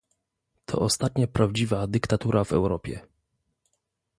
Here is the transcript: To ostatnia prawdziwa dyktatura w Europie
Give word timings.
To 0.65 0.79
ostatnia 0.79 1.27
prawdziwa 1.27 1.87
dyktatura 1.87 2.43
w 2.43 2.53
Europie 2.53 3.07